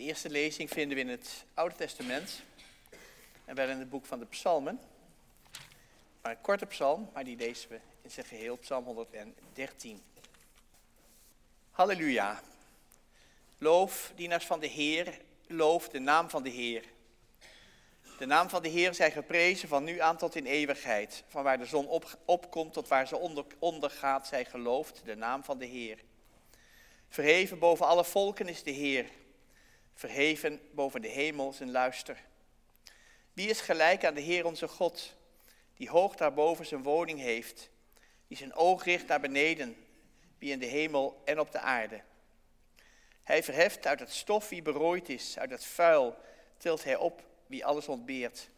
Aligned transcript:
De 0.00 0.06
eerste 0.06 0.30
lezing 0.30 0.70
vinden 0.70 0.96
we 0.96 1.02
in 1.02 1.08
het 1.08 1.44
Oude 1.54 1.74
Testament 1.74 2.42
en 3.44 3.54
wel 3.54 3.68
in 3.68 3.78
het 3.78 3.90
boek 3.90 4.06
van 4.06 4.18
de 4.18 4.26
Psalmen. 4.26 4.80
Maar 6.22 6.32
een 6.32 6.40
korte 6.40 6.66
psalm, 6.66 7.10
maar 7.12 7.24
die 7.24 7.36
lezen 7.36 7.70
we 7.70 7.80
in 8.02 8.10
zijn 8.10 8.26
geheel, 8.26 8.56
Psalm 8.56 8.84
113. 8.84 10.02
Halleluja. 11.70 12.42
Loof, 13.58 14.12
dienaars 14.14 14.46
van 14.46 14.60
de 14.60 14.66
Heer, 14.66 15.20
loof 15.46 15.88
de 15.88 15.98
naam 15.98 16.30
van 16.30 16.42
de 16.42 16.50
Heer. 16.50 16.84
De 18.18 18.26
naam 18.26 18.48
van 18.48 18.62
de 18.62 18.68
Heer 18.68 18.94
zij 18.94 19.10
geprezen 19.10 19.68
van 19.68 19.84
nu 19.84 19.98
aan 19.98 20.16
tot 20.16 20.34
in 20.34 20.46
eeuwigheid. 20.46 21.24
Van 21.28 21.42
waar 21.42 21.58
de 21.58 21.66
zon 21.66 21.88
op, 21.88 22.18
opkomt 22.24 22.72
tot 22.72 22.88
waar 22.88 23.06
ze 23.06 23.16
onder, 23.16 23.44
ondergaat, 23.58 24.26
zij 24.26 24.44
gelooft 24.44 25.02
de 25.04 25.16
naam 25.16 25.44
van 25.44 25.58
de 25.58 25.66
Heer. 25.66 25.98
Verheven 27.08 27.58
boven 27.58 27.86
alle 27.86 28.04
volken 28.04 28.48
is 28.48 28.62
de 28.62 28.70
Heer. 28.70 29.06
Verheven 30.00 30.60
boven 30.72 31.02
de 31.02 31.08
hemel 31.08 31.52
zijn 31.52 31.70
luister. 31.70 32.22
Wie 33.32 33.48
is 33.48 33.60
gelijk 33.60 34.04
aan 34.04 34.14
de 34.14 34.20
Heer 34.20 34.44
onze 34.44 34.68
God, 34.68 35.16
die 35.74 35.90
hoog 35.90 36.16
daarboven 36.16 36.66
zijn 36.66 36.82
woning 36.82 37.18
heeft, 37.18 37.70
die 38.26 38.36
zijn 38.36 38.54
oog 38.54 38.84
richt 38.84 39.06
naar 39.06 39.20
beneden, 39.20 39.76
wie 40.38 40.52
in 40.52 40.58
de 40.58 40.66
hemel 40.66 41.22
en 41.24 41.40
op 41.40 41.52
de 41.52 41.58
aarde. 41.58 42.02
Hij 43.22 43.42
verheft 43.42 43.86
uit 43.86 44.00
het 44.00 44.12
stof 44.12 44.48
wie 44.48 44.62
berooid 44.62 45.08
is, 45.08 45.38
uit 45.38 45.50
het 45.50 45.64
vuil 45.64 46.16
tilt 46.56 46.84
hij 46.84 46.96
op 46.96 47.22
wie 47.46 47.64
alles 47.64 47.88
ontbeert. 47.88 48.48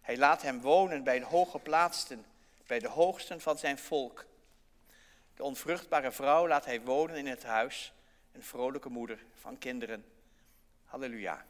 Hij 0.00 0.16
laat 0.16 0.42
hem 0.42 0.60
wonen 0.60 1.04
bij 1.04 1.18
de 1.18 1.24
hooggeplaatsten, 1.24 2.24
bij 2.66 2.78
de 2.78 2.88
hoogsten 2.88 3.40
van 3.40 3.58
zijn 3.58 3.78
volk. 3.78 4.26
De 5.34 5.42
onvruchtbare 5.42 6.12
vrouw 6.12 6.48
laat 6.48 6.64
hij 6.64 6.80
wonen 6.80 7.16
in 7.16 7.26
het 7.26 7.42
huis, 7.42 7.92
een 8.32 8.42
vrolijke 8.42 8.88
moeder 8.88 9.24
van 9.40 9.58
kinderen. 9.58 10.16
Halleluja. 10.88 11.46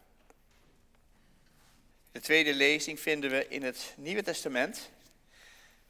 De 2.13 2.21
tweede 2.21 2.55
lezing 2.55 3.01
vinden 3.01 3.31
we 3.31 3.49
in 3.49 3.63
het 3.63 3.95
Nieuwe 3.97 4.23
Testament. 4.23 4.91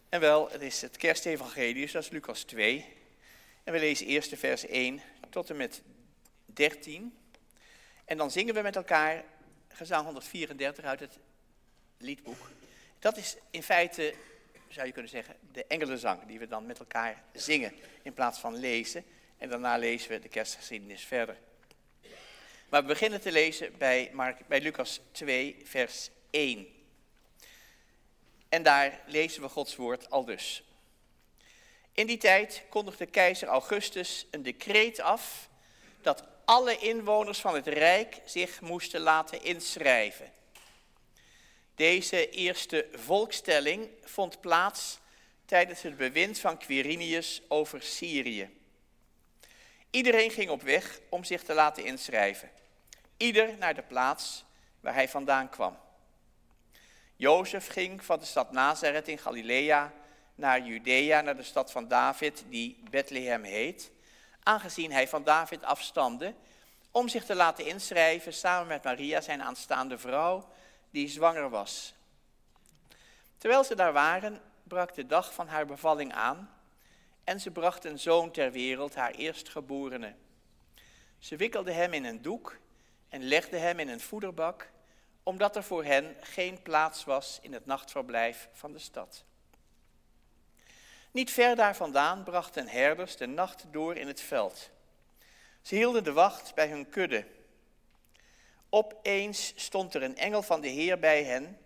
En 0.08 0.20
wel, 0.20 0.50
het 0.50 0.62
is 0.62 0.80
het 0.80 0.96
kerstevangelie, 0.96 1.86
zoals 1.86 2.08
Lucas 2.08 2.42
2. 2.42 2.86
En 3.64 3.72
we 3.72 3.78
lezen 3.78 4.06
eerst 4.06 4.38
vers 4.38 4.66
1 4.66 5.00
tot 5.30 5.50
en 5.50 5.56
met 5.56 5.82
13. 6.46 7.18
En 8.04 8.16
dan 8.16 8.30
zingen 8.30 8.54
we 8.54 8.60
met 8.60 8.76
elkaar 8.76 9.24
gezang 9.68 10.04
134 10.04 10.84
uit 10.84 11.00
het 11.00 11.18
liedboek. 11.98 12.50
Dat 12.98 13.16
is 13.16 13.36
in 13.50 13.62
feite, 13.62 14.14
zou 14.68 14.86
je 14.86 14.92
kunnen 14.92 15.10
zeggen, 15.10 15.36
de 15.52 15.64
engelenzang 15.66 16.26
die 16.26 16.38
we 16.38 16.48
dan 16.48 16.66
met 16.66 16.78
elkaar 16.78 17.22
zingen 17.32 17.72
in 18.02 18.12
plaats 18.12 18.38
van 18.38 18.56
lezen. 18.56 19.04
En 19.36 19.48
daarna 19.48 19.76
lezen 19.76 20.10
we 20.10 20.18
de 20.18 20.28
kerstgeschiedenis 20.28 21.04
verder. 21.04 21.36
Maar 22.68 22.80
we 22.80 22.86
beginnen 22.86 23.20
te 23.20 23.32
lezen 23.32 23.78
bij, 23.78 24.12
bij 24.46 24.60
Lucas 24.60 25.00
2, 25.12 25.56
vers 25.64 26.10
1. 26.30 26.68
En 28.48 28.62
daar 28.62 29.00
lezen 29.06 29.42
we 29.42 29.48
Gods 29.48 29.76
woord 29.76 30.10
al 30.10 30.24
dus. 30.24 30.62
In 31.92 32.06
die 32.06 32.16
tijd 32.16 32.62
kondigde 32.68 33.06
keizer 33.06 33.48
Augustus 33.48 34.26
een 34.30 34.42
decreet 34.42 35.00
af 35.00 35.48
dat 36.02 36.24
alle 36.44 36.78
inwoners 36.78 37.38
van 37.38 37.54
het 37.54 37.66
Rijk 37.66 38.20
zich 38.24 38.60
moesten 38.60 39.00
laten 39.00 39.42
inschrijven. 39.42 40.32
Deze 41.74 42.30
eerste 42.30 42.88
volkstelling 42.92 43.88
vond 44.04 44.40
plaats 44.40 44.98
tijdens 45.44 45.82
het 45.82 45.96
bewind 45.96 46.38
van 46.38 46.58
Quirinius 46.58 47.42
over 47.48 47.82
Syrië. 47.82 48.57
Iedereen 49.90 50.30
ging 50.30 50.50
op 50.50 50.62
weg 50.62 51.00
om 51.08 51.24
zich 51.24 51.42
te 51.42 51.54
laten 51.54 51.84
inschrijven. 51.84 52.50
Ieder 53.16 53.58
naar 53.58 53.74
de 53.74 53.82
plaats 53.82 54.44
waar 54.80 54.94
hij 54.94 55.08
vandaan 55.08 55.48
kwam. 55.48 55.78
Jozef 57.16 57.66
ging 57.66 58.04
van 58.04 58.18
de 58.18 58.24
stad 58.24 58.52
Nazareth 58.52 59.08
in 59.08 59.18
Galilea 59.18 59.92
naar 60.34 60.60
Judea, 60.60 61.20
naar 61.20 61.36
de 61.36 61.42
stad 61.42 61.72
van 61.72 61.88
David, 61.88 62.44
die 62.48 62.82
Bethlehem 62.90 63.42
heet, 63.42 63.90
aangezien 64.42 64.92
hij 64.92 65.08
van 65.08 65.24
David 65.24 65.62
afstamde, 65.62 66.34
om 66.90 67.08
zich 67.08 67.24
te 67.24 67.34
laten 67.34 67.66
inschrijven 67.66 68.32
samen 68.32 68.66
met 68.66 68.82
Maria, 68.84 69.20
zijn 69.20 69.42
aanstaande 69.42 69.98
vrouw, 69.98 70.48
die 70.90 71.08
zwanger 71.08 71.50
was. 71.50 71.94
Terwijl 73.38 73.64
ze 73.64 73.74
daar 73.74 73.92
waren, 73.92 74.40
brak 74.62 74.94
de 74.94 75.06
dag 75.06 75.34
van 75.34 75.48
haar 75.48 75.66
bevalling 75.66 76.12
aan 76.12 76.57
en 77.28 77.40
ze 77.40 77.50
bracht 77.50 77.84
een 77.84 77.98
zoon 77.98 78.30
ter 78.30 78.52
wereld, 78.52 78.94
haar 78.94 79.10
eerstgeborene. 79.10 80.14
Ze 81.18 81.36
wikkelde 81.36 81.72
hem 81.72 81.92
in 81.92 82.04
een 82.04 82.22
doek 82.22 82.58
en 83.08 83.22
legde 83.22 83.56
hem 83.56 83.78
in 83.78 83.88
een 83.88 84.00
voederbak, 84.00 84.70
omdat 85.22 85.56
er 85.56 85.62
voor 85.62 85.84
hen 85.84 86.16
geen 86.20 86.62
plaats 86.62 87.04
was 87.04 87.38
in 87.42 87.52
het 87.52 87.66
nachtverblijf 87.66 88.48
van 88.52 88.72
de 88.72 88.78
stad. 88.78 89.24
Niet 91.10 91.30
ver 91.30 91.56
daar 91.56 91.76
vandaan 91.76 92.24
brachten 92.24 92.68
herders 92.68 93.16
de 93.16 93.26
nacht 93.26 93.64
door 93.70 93.96
in 93.96 94.06
het 94.06 94.20
veld. 94.20 94.70
Ze 95.62 95.74
hielden 95.74 96.04
de 96.04 96.12
wacht 96.12 96.54
bij 96.54 96.68
hun 96.68 96.88
kudde. 96.88 97.26
Opeens 98.68 99.52
stond 99.56 99.94
er 99.94 100.02
een 100.02 100.16
engel 100.16 100.42
van 100.42 100.60
de 100.60 100.68
Heer 100.68 100.98
bij 100.98 101.24
hen 101.24 101.58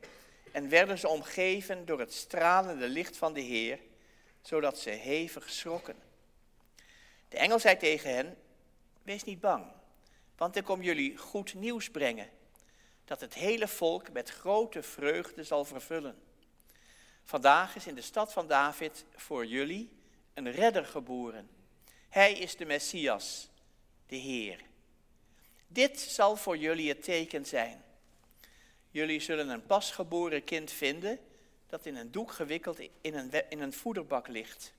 en 0.52 0.68
werden 0.68 0.98
ze 0.98 1.08
omgeven 1.08 1.84
door 1.84 1.98
het 1.98 2.12
stralende 2.12 2.88
licht 2.88 3.16
van 3.16 3.32
de 3.32 3.40
Heer, 3.40 3.78
zodat 4.42 4.78
ze 4.78 4.90
hevig 4.90 5.50
schrokken. 5.50 5.96
De 7.28 7.38
engel 7.38 7.58
zei 7.58 7.76
tegen 7.76 8.14
hen, 8.14 8.36
wees 9.02 9.24
niet 9.24 9.40
bang, 9.40 9.66
want 10.36 10.56
ik 10.56 10.64
kom 10.64 10.82
jullie 10.82 11.16
goed 11.16 11.54
nieuws 11.54 11.90
brengen, 11.90 12.30
dat 13.04 13.20
het 13.20 13.34
hele 13.34 13.68
volk 13.68 14.12
met 14.12 14.30
grote 14.30 14.82
vreugde 14.82 15.44
zal 15.44 15.64
vervullen. 15.64 16.22
Vandaag 17.24 17.76
is 17.76 17.86
in 17.86 17.94
de 17.94 18.00
stad 18.00 18.32
van 18.32 18.46
David 18.46 19.04
voor 19.14 19.46
jullie 19.46 19.92
een 20.34 20.50
redder 20.50 20.84
geboren. 20.84 21.48
Hij 22.08 22.32
is 22.32 22.56
de 22.56 22.64
Messias, 22.64 23.48
de 24.06 24.16
Heer. 24.16 24.60
Dit 25.66 26.00
zal 26.00 26.36
voor 26.36 26.56
jullie 26.56 26.88
het 26.88 27.02
teken 27.02 27.46
zijn. 27.46 27.84
Jullie 28.90 29.20
zullen 29.20 29.48
een 29.48 29.66
pasgeboren 29.66 30.44
kind 30.44 30.70
vinden 30.70 31.18
dat 31.72 31.86
in 31.86 31.96
een 31.96 32.12
doek 32.12 32.32
gewikkeld 32.32 32.78
in 33.00 33.14
een, 33.14 33.50
in 33.50 33.60
een 33.60 33.72
voederbak 33.72 34.28
ligt. 34.28 34.72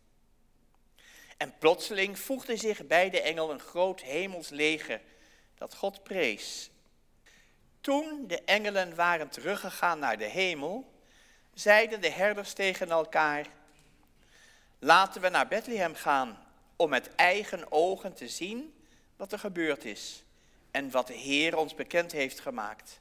En 1.38 1.58
plotseling 1.58 2.20
voegde 2.20 2.58
zich 2.58 2.88
bij 2.88 3.10
de 3.10 3.22
engel 3.22 3.52
een 3.52 3.60
groot 3.60 4.02
hemels 4.02 4.50
leger 4.50 5.02
dat 5.56 5.76
God 5.76 6.04
prees. 6.04 6.70
Toen 7.82 8.28
de 8.28 8.42
engelen 8.44 8.96
waren 8.96 9.30
teruggegaan 9.30 10.00
naar 10.00 10.18
de 10.18 10.26
hemel, 10.26 10.94
zeiden 11.54 12.02
de 12.02 12.10
herders 12.10 12.54
tegen 12.54 12.90
elkaar, 12.90 13.48
laten 14.80 15.22
we 15.22 15.30
naar 15.30 15.48
Bethlehem 15.48 15.96
gaan 15.96 16.46
om 16.76 16.90
met 16.90 17.16
eigen 17.16 17.72
ogen 17.72 18.14
te 18.14 18.28
zien 18.28 18.84
wat 19.16 19.32
er 19.32 19.40
gebeurd 19.40 19.86
is 19.86 20.24
en 20.72 20.92
wat 20.92 21.08
de 21.08 21.14
Heer 21.14 21.58
ons 21.58 21.76
bekend 21.76 22.12
heeft 22.12 22.40
gemaakt. 22.40 23.00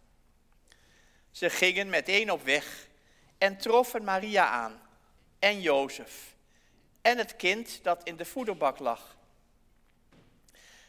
Ze 1.31 1.50
gingen 1.50 1.88
meteen 1.88 2.31
op 2.31 2.42
weg 2.42 2.91
en 3.42 3.56
troffen 3.56 4.04
Maria 4.04 4.47
aan 4.47 4.80
en 5.38 5.60
Jozef 5.60 6.34
en 7.00 7.19
het 7.19 7.36
kind 7.36 7.82
dat 7.82 8.03
in 8.03 8.16
de 8.16 8.25
voederbak 8.25 8.78
lag. 8.78 9.16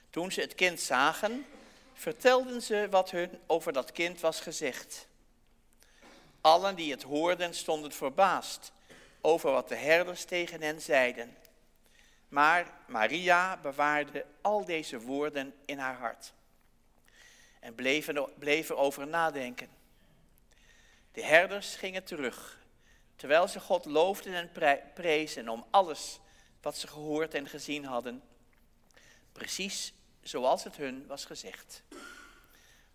Toen 0.09 0.31
ze 0.31 0.41
het 0.41 0.55
kind 0.55 0.79
zagen, 0.79 1.45
vertelden 1.93 2.61
ze 2.61 2.87
wat 2.89 3.11
hun 3.11 3.39
over 3.47 3.73
dat 3.73 3.91
kind 3.91 4.19
was 4.19 4.39
gezegd. 4.39 5.07
Allen 6.41 6.75
die 6.75 6.91
het 6.91 7.03
hoorden 7.03 7.53
stonden 7.53 7.91
verbaasd 7.91 8.71
over 9.21 9.51
wat 9.51 9.69
de 9.69 9.75
herders 9.75 10.23
tegen 10.23 10.61
hen 10.61 10.81
zeiden. 10.81 11.37
Maar 12.27 12.73
Maria 12.87 13.57
bewaarde 13.57 14.25
al 14.41 14.65
deze 14.65 14.99
woorden 14.99 15.53
in 15.65 15.77
haar 15.77 15.97
hart 15.97 16.33
en 17.59 17.75
bleven, 17.75 18.29
bleven 18.37 18.77
over 18.77 19.07
nadenken. 19.07 19.81
De 21.13 21.23
herders 21.23 21.75
gingen 21.75 22.03
terug, 22.03 22.59
terwijl 23.15 23.47
ze 23.47 23.59
God 23.59 23.85
loofden 23.85 24.33
en 24.33 24.51
prezen 24.93 25.49
om 25.49 25.65
alles 25.69 26.19
wat 26.61 26.77
ze 26.77 26.87
gehoord 26.87 27.33
en 27.33 27.47
gezien 27.47 27.85
hadden, 27.85 28.23
precies 29.31 29.93
zoals 30.21 30.63
het 30.63 30.75
hun 30.75 31.07
was 31.07 31.25
gezegd. 31.25 31.83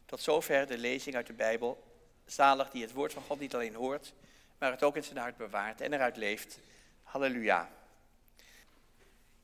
Tot 0.07 0.21
zover 0.21 0.67
de 0.67 0.79
lezing 0.79 1.17
uit 1.17 1.27
de 1.27 1.33
Bijbel. 1.33 1.87
Zalig 2.27 2.71
die 2.71 2.83
het 2.83 2.93
woord 2.93 3.13
van 3.13 3.23
God 3.23 3.41
niet 3.41 3.55
alleen 3.55 3.75
hoort, 3.75 4.13
maar 4.59 4.71
het 4.71 4.83
ook 4.83 4.97
in 4.97 5.05
zijn 5.05 5.17
hart 5.17 5.37
bewaart 5.37 5.81
en 5.81 5.93
eruit 5.93 6.17
leeft. 6.17 6.59
Halleluja. 7.03 7.71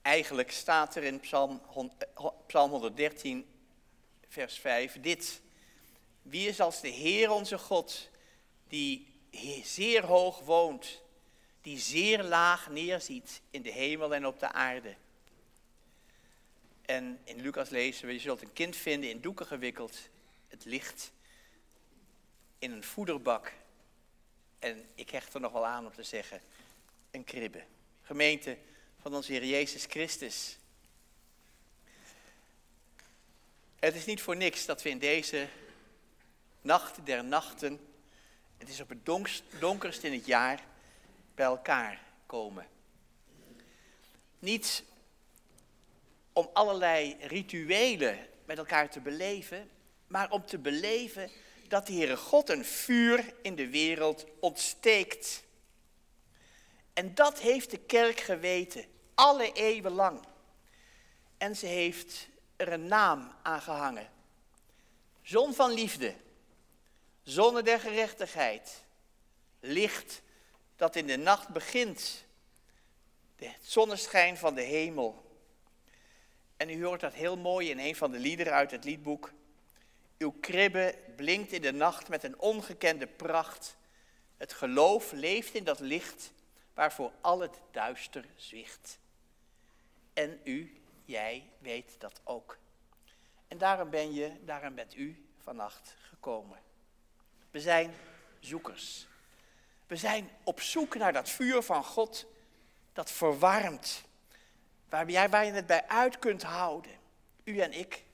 Eigenlijk 0.03 0.51
staat 0.51 0.97
er 0.97 1.03
in 1.03 1.21
Psalm, 1.21 1.61
eh, 1.99 2.27
Psalm 2.47 2.71
113, 2.71 3.47
vers 4.29 4.59
5, 4.59 5.01
dit. 5.01 5.41
Wie 6.23 6.49
is 6.49 6.61
als 6.61 6.81
de 6.81 6.89
Heer 6.89 7.31
onze 7.31 7.59
God, 7.59 8.11
die 8.69 9.07
zeer 9.63 10.05
hoog 10.05 10.41
woont, 10.41 11.03
die 11.63 11.79
zeer 11.79 12.23
laag 12.23 12.71
neerziet 12.71 13.41
in 13.51 13.63
de 13.63 13.71
hemel 13.71 14.15
en 14.15 14.27
op 14.27 14.41
de 14.41 14.53
aarde. 14.53 14.95
En 16.85 17.21
in 17.25 17.41
Lucas 17.41 17.69
lezen 17.69 18.07
we, 18.07 18.13
je 18.13 18.19
zult 18.19 18.43
een 18.43 18.53
kind 18.53 18.77
vinden 18.77 19.11
in 19.11 19.21
doeken 19.21 19.47
gewikkeld, 19.47 19.99
het 20.49 20.65
licht 20.65 21.13
in 22.59 22.73
een 22.73 22.85
voederbak. 22.85 23.53
En 24.59 24.87
ik 24.95 25.11
hecht 25.11 25.35
er 25.35 25.41
nog 25.41 25.53
wel 25.53 25.67
aan 25.67 25.87
om 25.87 25.93
te 25.93 26.03
zeggen, 26.03 26.41
een 27.11 27.25
kribbe. 27.25 27.65
Gemeente 28.03 28.59
van 29.01 29.15
onze 29.15 29.33
Heer 29.33 29.45
Jezus 29.45 29.85
Christus. 29.85 30.59
Het 33.79 33.95
is 33.95 34.05
niet 34.05 34.23
voor 34.23 34.37
niks 34.37 34.65
dat 34.65 34.83
we 34.83 34.89
in 34.89 34.99
deze 34.99 35.49
nacht 36.61 37.07
der 37.07 37.25
nachten, 37.25 37.81
het 38.59 38.69
is 38.69 38.81
op 38.81 38.89
het 38.89 39.07
donkerst 39.59 40.03
in 40.03 40.13
het 40.13 40.27
jaar, 40.27 40.65
bij 41.35 41.47
elkaar 41.47 42.03
komen. 42.27 42.67
Niet 44.39 44.85
om 46.33 46.51
allerlei 46.53 47.17
rituelen 47.21 48.27
met 48.45 48.59
elkaar 48.59 48.91
te 48.91 49.01
beleven, 49.01 49.71
maar 50.07 50.31
om 50.31 50.47
te 50.47 50.59
beleven 50.59 51.31
dat 51.69 51.87
de 51.87 51.93
Heere 51.93 52.17
God 52.17 52.49
een 52.49 52.65
vuur 52.65 53.35
in 53.43 53.55
de 53.55 53.69
wereld 53.69 54.27
ontsteekt. 54.41 55.45
En 56.93 57.15
dat 57.15 57.41
heeft 57.41 57.71
de 57.71 57.79
kerk 57.79 58.21
geweten, 58.21 58.85
alle 59.15 59.53
eeuwen 59.53 59.93
lang. 59.93 60.21
En 61.39 61.57
ze 61.57 61.67
heeft 61.67 62.29
er 62.57 62.73
een 62.73 62.87
naam 62.87 63.33
aan 63.43 63.63
gehangen. 63.63 64.09
Zon 65.23 65.55
van 65.55 65.73
liefde, 65.73 66.15
zonne 67.25 67.63
der 67.63 67.81
gerechtigheid, 67.81 68.85
licht 69.61 70.23
dat 70.77 70.97
in 70.97 71.07
de 71.07 71.17
nacht 71.17 71.49
begint, 71.49 72.25
de 73.37 73.51
zonneschijn 73.61 74.37
van 74.37 74.55
de 74.55 74.63
hemel. 74.63 75.23
En 76.57 76.71
u 76.71 76.85
hoort 76.85 77.01
dat 77.01 77.15
heel 77.15 77.37
mooi 77.37 77.71
in 77.71 77.79
een 77.79 77.97
van 77.97 78.11
de 78.11 78.19
liederen 78.19 78.53
uit 78.53 78.71
het 78.71 78.85
liedboek. 78.85 79.33
Uw 80.19 80.31
kribbe 80.41 80.99
blinkt 81.17 81.53
in 81.53 81.63
de 81.63 81.73
nacht 81.73 82.09
met 82.09 82.23
een 82.23 82.39
ongekende 82.39 83.07
pracht. 83.07 83.77
Het 84.37 84.53
geloof 84.53 85.13
leeft 85.13 85.55
in 85.55 85.65
dat 85.65 85.81
licht 85.81 86.33
waarvoor 86.75 87.13
al 87.21 87.41
het 87.41 87.61
duister 87.71 88.25
zwicht. 88.37 88.99
En 90.13 90.41
u, 90.45 90.81
jij, 91.05 91.51
weet 91.59 91.95
dat 91.99 92.21
ook. 92.25 92.59
En 93.49 93.59
daarom 93.59 93.91
ben 93.91 94.15
je, 94.15 94.33
daarom 94.45 94.75
bent 94.75 94.97
u 94.97 95.27
vannacht 95.39 95.97
gekomen. 96.01 96.64
We 97.55 97.61
zijn 97.61 97.95
zoekers. 98.41 99.07
We 99.87 99.97
zijn 99.97 100.31
op 100.45 100.61
zoek 100.61 100.95
naar 100.95 101.13
dat 101.13 101.29
vuur 101.29 101.63
van 101.63 101.85
God 101.85 102.27
dat 102.93 103.11
verwarmt. 103.11 104.05
Waar, 104.89 105.11
jij, 105.11 105.29
je 105.47 105.53
het 105.53 105.67
bij 105.67 105.89
uit 105.89 106.19
kunt 106.19 106.43
houden. 106.43 106.93
U 107.45 107.59
en 107.59 107.73
ik. 107.73 108.05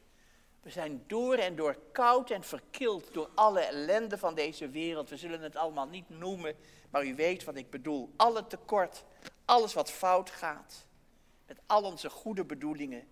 We 0.62 0.70
zijn 0.70 1.04
door 1.06 1.34
en 1.34 1.56
door 1.56 1.76
koud 1.92 2.30
en 2.30 2.44
verkild 2.44 3.14
door 3.14 3.30
alle 3.34 3.60
ellende 3.60 4.18
van 4.18 4.34
deze 4.34 4.68
wereld. 4.68 5.08
We 5.08 5.16
zullen 5.16 5.40
het 5.40 5.56
allemaal 5.56 5.88
niet 5.88 6.08
noemen, 6.08 6.56
maar 6.90 7.04
u 7.06 7.14
weet 7.14 7.44
wat 7.44 7.56
ik 7.56 7.70
bedoel. 7.70 8.12
Alle 8.16 8.46
tekort, 8.46 9.04
alles 9.44 9.74
wat 9.74 9.90
fout 9.90 10.30
gaat. 10.30 10.86
Met 11.46 11.60
al 11.66 11.82
onze 11.82 12.10
goede 12.10 12.44
bedoelingen, 12.44 13.08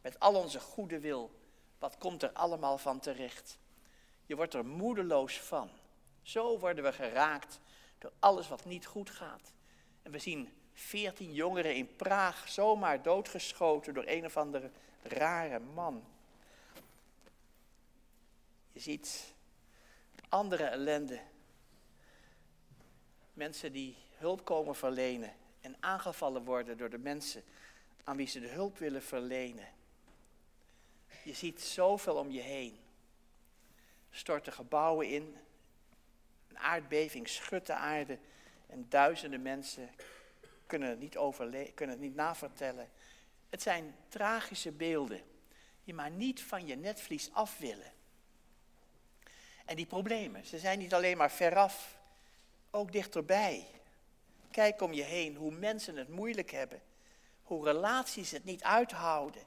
met 0.00 0.18
al 0.18 0.34
onze 0.34 0.60
goede 0.60 1.00
wil. 1.00 1.30
Wat 1.78 1.98
komt 1.98 2.22
er 2.22 2.32
allemaal 2.32 2.78
van 2.78 3.00
terecht? 3.00 3.60
Je 4.32 4.38
wordt 4.38 4.54
er 4.54 4.66
moedeloos 4.66 5.40
van. 5.40 5.70
Zo 6.22 6.58
worden 6.58 6.84
we 6.84 6.92
geraakt 6.92 7.60
door 7.98 8.12
alles 8.18 8.48
wat 8.48 8.64
niet 8.64 8.86
goed 8.86 9.10
gaat. 9.10 9.52
En 10.02 10.10
we 10.10 10.18
zien 10.18 10.52
veertien 10.72 11.32
jongeren 11.32 11.74
in 11.74 11.96
Praag 11.96 12.48
zomaar 12.48 13.02
doodgeschoten 13.02 13.94
door 13.94 14.04
een 14.06 14.24
of 14.24 14.36
andere 14.36 14.70
rare 15.02 15.58
man. 15.58 16.04
Je 18.72 18.80
ziet 18.80 19.34
andere 20.28 20.64
ellende. 20.64 21.20
Mensen 23.32 23.72
die 23.72 23.96
hulp 24.16 24.44
komen 24.44 24.74
verlenen 24.74 25.34
en 25.60 25.76
aangevallen 25.80 26.44
worden 26.44 26.78
door 26.78 26.90
de 26.90 26.98
mensen 26.98 27.44
aan 28.04 28.16
wie 28.16 28.26
ze 28.26 28.40
de 28.40 28.48
hulp 28.48 28.78
willen 28.78 29.02
verlenen. 29.02 29.68
Je 31.24 31.34
ziet 31.34 31.60
zoveel 31.60 32.16
om 32.16 32.30
je 32.30 32.40
heen. 32.40 32.80
Storten 34.14 34.52
gebouwen 34.52 35.08
in, 35.08 35.36
een 36.48 36.58
aardbeving 36.58 37.28
schudt 37.28 37.66
de 37.66 37.74
aarde 37.74 38.18
en 38.66 38.86
duizenden 38.88 39.42
mensen 39.42 39.90
kunnen 40.66 40.88
het 40.88 40.98
niet, 40.98 41.16
overle 41.16 41.72
kunnen 41.74 41.96
het 41.96 42.04
niet 42.04 42.14
navertellen. 42.14 42.90
Het 43.50 43.62
zijn 43.62 43.94
tragische 44.08 44.72
beelden 44.72 45.20
die 45.84 45.94
maar 45.94 46.10
niet 46.10 46.42
van 46.42 46.66
je 46.66 46.76
netvlies 46.76 47.32
af 47.32 47.58
willen. 47.58 47.92
En 49.64 49.76
die 49.76 49.86
problemen, 49.86 50.46
ze 50.46 50.58
zijn 50.58 50.78
niet 50.78 50.94
alleen 50.94 51.16
maar 51.16 51.30
veraf, 51.30 51.98
ook 52.70 52.92
dichterbij. 52.92 53.66
Kijk 54.50 54.82
om 54.82 54.92
je 54.92 55.02
heen 55.02 55.36
hoe 55.36 55.52
mensen 55.52 55.96
het 55.96 56.08
moeilijk 56.08 56.50
hebben, 56.50 56.82
hoe 57.42 57.64
relaties 57.64 58.30
het 58.30 58.44
niet 58.44 58.62
uithouden, 58.62 59.42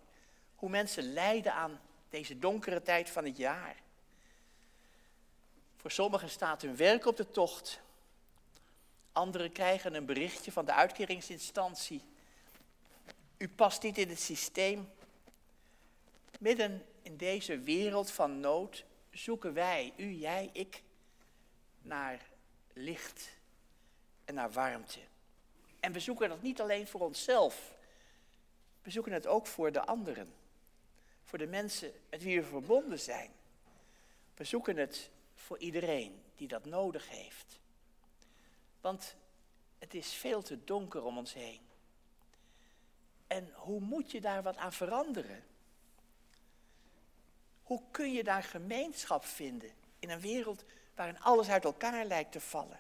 hoe 0.56 0.70
mensen 0.70 1.14
lijden 1.14 1.54
aan 1.54 1.80
deze 2.10 2.40
donkere 2.40 2.82
tijd 2.82 3.10
van 3.10 3.26
het 3.26 3.38
jaar. 3.38 3.76
Voor 5.86 5.94
sommigen 5.94 6.30
staat 6.30 6.62
hun 6.62 6.76
werk 6.76 7.06
op 7.06 7.18
de 7.18 7.32
tocht. 7.32 7.82
Anderen 9.12 9.52
krijgen 9.52 9.94
een 9.94 10.06
berichtje 10.06 10.52
van 10.52 10.66
de 10.66 10.74
uitkeringsinstantie. 10.74 12.02
U 13.38 13.50
past 13.50 13.84
niet 13.84 13.98
in 13.98 14.10
het 14.10 14.20
systeem. 14.20 14.90
Midden 16.40 16.86
in 17.02 17.18
deze 17.18 17.60
wereld 17.60 18.12
van 18.12 18.40
nood 18.40 18.86
zoeken 19.12 19.54
wij, 19.54 19.94
u, 19.98 20.12
jij, 20.12 20.50
ik, 20.54 20.82
naar 21.82 22.28
licht 22.74 23.30
en 24.24 24.34
naar 24.34 24.52
warmte. 24.52 25.00
En 25.80 25.92
we 25.92 26.00
zoeken 26.00 26.30
dat 26.30 26.42
niet 26.42 26.62
alleen 26.62 26.88
voor 26.88 27.02
onszelf. 27.02 27.76
We 28.82 28.92
zoeken 28.92 29.12
het 29.12 29.28
ook 29.28 29.48
voor 29.48 29.72
de 29.72 29.86
anderen. 29.86 30.34
Voor 31.24 31.38
de 31.38 31.48
mensen 31.48 31.92
met 32.10 32.24
wie 32.24 32.42
we 32.42 32.48
verbonden 32.48 33.00
zijn. 33.00 33.32
We 34.36 34.44
zoeken 34.44 34.78
het 34.78 35.10
voor 35.46 35.58
iedereen 35.58 36.24
die 36.36 36.48
dat 36.48 36.66
nodig 36.66 37.10
heeft. 37.10 37.60
Want 38.82 39.16
het 39.80 39.94
is 39.94 40.14
veel 40.14 40.42
te 40.42 40.64
donker 40.64 41.04
om 41.04 41.18
ons 41.18 41.34
heen. 41.34 41.62
En 43.28 43.52
hoe 43.54 43.80
moet 43.80 44.12
je 44.12 44.22
daar 44.22 44.44
wat 44.44 44.58
aan 44.58 44.74
veranderen? 44.74 45.44
Hoe 47.64 47.82
kun 47.92 48.14
je 48.14 48.24
daar 48.24 48.44
gemeenschap 48.44 49.26
vinden 49.26 49.72
in 50.00 50.10
een 50.10 50.20
wereld 50.20 50.64
waarin 50.96 51.20
alles 51.20 51.50
uit 51.50 51.64
elkaar 51.64 52.06
lijkt 52.06 52.32
te 52.32 52.42
vallen? 52.42 52.80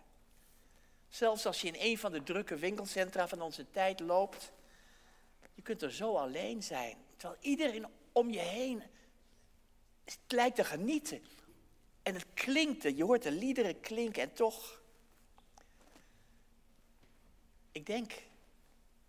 Zelfs 1.09 1.45
als 1.45 1.61
je 1.61 1.67
in 1.67 1.91
een 1.91 1.97
van 1.97 2.11
de 2.11 2.23
drukke 2.23 2.55
winkelcentra 2.55 3.27
van 3.27 3.41
onze 3.41 3.69
tijd 3.71 3.99
loopt, 3.99 4.51
je 5.53 5.61
kunt 5.61 5.81
er 5.81 5.93
zo 5.93 6.15
alleen 6.15 6.63
zijn. 6.63 6.97
Terwijl 7.17 7.41
iedereen 7.41 7.87
om 8.11 8.31
je 8.31 8.39
heen 8.39 8.83
lijkt 10.27 10.55
te 10.55 10.63
genieten. 10.63 11.23
En 12.05 12.13
het 12.13 12.25
klinkt, 12.33 12.83
je 12.83 13.03
hoort 13.03 13.23
de 13.23 13.31
liederen 13.31 13.79
klinken 13.79 14.21
en 14.21 14.33
toch. 14.33 14.81
Ik 17.71 17.85
denk, 17.85 18.11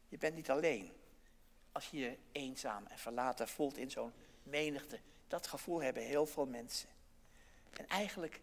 je 0.09 0.19
bent 0.19 0.35
niet 0.35 0.51
alleen. 0.51 0.93
Als 1.73 1.91
je 1.91 1.99
je 1.99 2.17
eenzaam 2.33 2.87
en 2.87 2.99
verlaten 2.99 3.49
voelt 3.49 3.77
in 3.77 3.91
zo'n 3.91 4.13
menigte. 4.43 5.01
Dat 5.29 5.47
gevoel 5.47 5.83
hebben 5.83 6.03
heel 6.03 6.27
veel 6.27 6.47
mensen. 6.47 6.89
En 7.71 7.87
eigenlijk, 7.87 8.41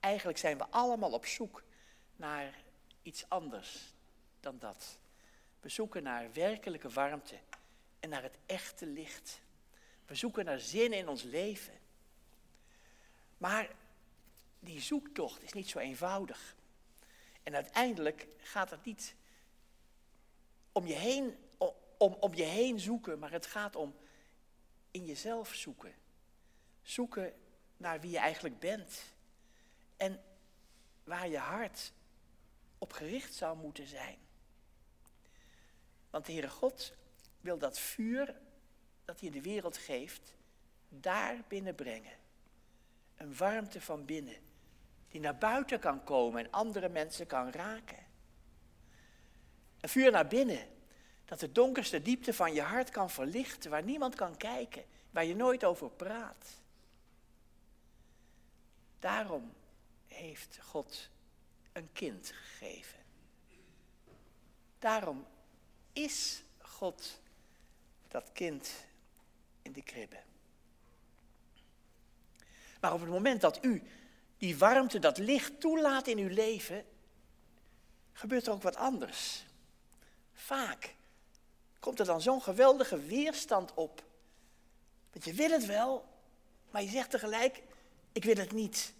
eigenlijk 0.00 0.38
zijn 0.38 0.58
we 0.58 0.66
allemaal 0.70 1.12
op 1.12 1.26
zoek 1.26 1.62
naar 2.16 2.58
iets 3.02 3.28
anders 3.28 3.94
dan 4.40 4.58
dat. 4.58 4.98
We 5.60 5.68
zoeken 5.68 6.02
naar 6.02 6.32
werkelijke 6.32 6.88
warmte 6.88 7.38
en 7.98 8.08
naar 8.08 8.22
het 8.22 8.38
echte 8.46 8.86
licht. 8.86 9.40
We 10.06 10.14
zoeken 10.14 10.44
naar 10.44 10.60
zin 10.60 10.92
in 10.92 11.08
ons 11.08 11.22
leven. 11.22 11.78
Maar 13.38 13.70
die 14.60 14.80
zoektocht 14.80 15.42
is 15.42 15.52
niet 15.52 15.68
zo 15.68 15.78
eenvoudig. 15.78 16.56
En 17.42 17.54
uiteindelijk 17.54 18.26
gaat 18.38 18.70
het 18.70 18.84
niet 18.84 19.14
om 20.72 20.86
je 20.86 20.94
heen, 20.94 21.36
om, 21.98 22.16
om 22.20 22.34
je 22.34 22.42
heen 22.42 22.80
zoeken, 22.80 23.18
maar 23.18 23.30
het 23.30 23.46
gaat 23.46 23.76
om 23.76 23.94
in 24.90 25.04
jezelf 25.04 25.54
zoeken. 25.54 25.94
Zoeken 26.82 27.34
naar 27.76 28.00
wie 28.00 28.10
je 28.10 28.18
eigenlijk 28.18 28.58
bent. 28.58 29.02
En 29.96 30.22
waar 31.04 31.28
je 31.28 31.38
hart 31.38 31.92
op 32.78 32.92
gericht 32.92 33.34
zou 33.34 33.56
moeten 33.56 33.86
zijn. 33.86 34.18
Want 36.10 36.26
de 36.26 36.32
Heere 36.32 36.48
God 36.48 36.92
wil 37.40 37.58
dat 37.58 37.78
vuur 37.78 38.34
dat 39.04 39.20
hij 39.20 39.30
de 39.30 39.42
wereld 39.42 39.76
geeft, 39.76 40.34
daar 40.88 41.44
binnenbrengen. 41.48 42.18
Een 43.16 43.36
warmte 43.36 43.80
van 43.80 44.04
binnen, 44.04 44.36
die 45.10 45.20
naar 45.20 45.38
buiten 45.38 45.80
kan 45.80 46.04
komen 46.04 46.44
en 46.44 46.50
andere 46.50 46.88
mensen 46.88 47.26
kan 47.26 47.50
raken. 47.50 48.06
Een 49.80 49.88
vuur 49.88 50.10
naar 50.10 50.26
binnen, 50.26 50.68
dat 51.24 51.40
de 51.40 51.52
donkerste 51.52 52.02
diepte 52.02 52.34
van 52.34 52.54
je 52.54 52.62
hart 52.62 52.90
kan 52.90 53.10
verlichten, 53.10 53.70
waar 53.70 53.82
niemand 53.82 54.14
kan 54.14 54.36
kijken, 54.36 54.84
waar 55.10 55.24
je 55.24 55.34
nooit 55.34 55.64
over 55.64 55.90
praat. 55.90 56.46
Daarom 58.98 59.52
heeft 60.06 60.58
God 60.62 61.10
een 61.72 61.92
kind 61.92 62.32
gegeven. 62.34 62.98
Daarom 64.78 65.26
is 65.92 66.42
God 66.58 67.20
dat 68.08 68.32
kind 68.32 68.86
in 69.62 69.72
de 69.72 69.82
kribbe. 69.82 70.20
Maar 72.80 72.92
op 72.92 73.00
het 73.00 73.08
moment 73.08 73.40
dat 73.40 73.64
u 73.64 73.82
die 74.40 74.58
warmte, 74.58 74.98
dat 74.98 75.18
licht 75.18 75.60
toelaat 75.60 76.06
in 76.06 76.18
uw 76.18 76.28
leven, 76.28 76.84
gebeurt 78.12 78.46
er 78.46 78.52
ook 78.52 78.62
wat 78.62 78.76
anders. 78.76 79.44
Vaak 80.32 80.94
komt 81.78 81.98
er 81.98 82.06
dan 82.06 82.22
zo'n 82.22 82.42
geweldige 82.42 82.98
weerstand 83.00 83.74
op. 83.74 84.02
Want 85.12 85.24
je 85.24 85.32
wil 85.32 85.50
het 85.50 85.66
wel, 85.66 86.04
maar 86.70 86.82
je 86.82 86.88
zegt 86.88 87.10
tegelijk, 87.10 87.62
ik 88.12 88.24
wil 88.24 88.36
het 88.36 88.52
niet. 88.52 88.92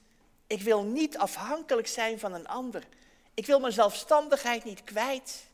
Ik 0.46 0.62
wil 0.62 0.82
niet 0.82 1.18
afhankelijk 1.18 1.88
zijn 1.88 2.18
van 2.18 2.32
een 2.32 2.46
ander. 2.46 2.86
Ik 3.34 3.46
wil 3.46 3.60
mijn 3.60 3.72
zelfstandigheid 3.72 4.64
niet 4.64 4.84
kwijt. 4.84 5.46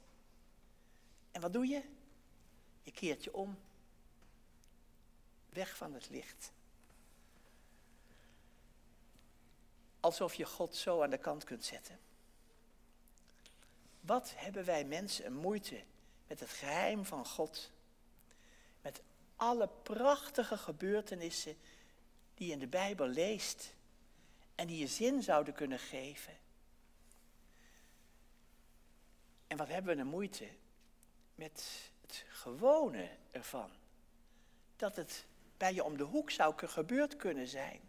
En 1.33 1.41
wat 1.41 1.53
doe 1.53 1.67
je? 1.67 1.83
Je 2.83 2.91
keert 2.93 3.25
je 3.25 3.35
om. 3.35 3.59
Weg 5.49 5.77
van 5.77 5.95
het 5.95 6.09
licht. 6.11 6.55
Alsof 10.07 10.35
je 10.35 10.45
God 10.45 10.77
zo 10.77 11.03
aan 11.03 11.11
de 11.11 11.19
kant 11.19 11.45
kunt 11.45 11.65
zetten. 11.65 11.99
Wat 14.01 14.33
hebben 14.37 14.65
wij 14.65 14.85
mensen 14.85 15.27
een 15.27 15.37
moeite 15.37 15.83
met 16.27 16.41
het 16.41 16.51
geheim 16.51 17.05
van 17.05 17.27
God? 17.27 17.71
Met 18.83 19.01
alle 19.37 19.69
prachtige 19.83 20.57
gebeurtenissen 20.57 21.57
die 22.35 22.47
je 22.47 22.53
in 22.53 22.59
de 22.59 22.67
Bijbel 22.67 23.07
leest 23.07 23.75
en 24.55 24.67
die 24.67 24.79
je 24.79 24.87
zin 24.87 25.23
zouden 25.23 25.55
kunnen 25.55 25.79
geven. 25.79 26.37
En 29.47 29.57
wat 29.57 29.69
hebben 29.69 29.95
we 29.95 30.01
een 30.01 30.09
moeite 30.09 30.49
met 31.35 31.91
het 32.01 32.25
gewone 32.29 33.09
ervan? 33.31 33.71
Dat 34.77 34.97
het 34.97 35.25
bij 35.57 35.75
je 35.75 35.85
om 35.85 35.97
de 35.97 36.05
hoek 36.05 36.31
zou 36.31 36.67
gebeurd 36.67 37.17
kunnen 37.17 37.47
zijn. 37.47 37.81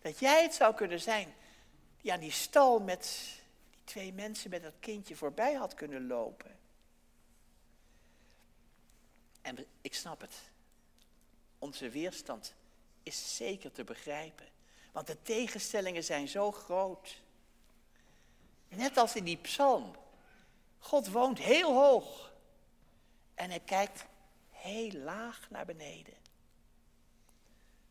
Dat 0.00 0.18
jij 0.18 0.42
het 0.42 0.54
zou 0.54 0.74
kunnen 0.74 1.00
zijn 1.00 1.34
die 2.06 2.18
die 2.18 2.30
stal 2.30 2.78
met 2.78 3.34
die 3.70 3.84
twee 3.84 4.12
mensen 4.12 4.50
met 4.50 4.62
dat 4.62 4.72
kindje 4.80 5.16
voorbij 5.16 5.54
had 5.54 5.74
kunnen 5.74 6.06
lopen. 6.06 6.58
En 9.42 9.66
ik 9.80 9.94
snap 9.94 10.20
het. 10.20 10.34
Onze 11.58 11.90
weerstand 11.90 12.54
is 13.02 13.36
zeker 13.36 13.72
te 13.72 13.84
begrijpen. 13.84 14.46
Want 14.92 15.06
de 15.06 15.22
tegenstellingen 15.22 16.04
zijn 16.04 16.28
zo 16.28 16.52
groot. 16.52 17.20
Net 18.68 18.96
als 18.96 19.14
in 19.14 19.24
die 19.24 19.36
psalm. 19.36 19.96
God 20.78 21.08
woont 21.08 21.38
heel 21.38 21.74
hoog. 21.74 22.32
En 23.34 23.50
hij 23.50 23.60
kijkt 23.60 24.04
heel 24.50 24.92
laag 24.92 25.50
naar 25.50 25.66
beneden. 25.66 26.14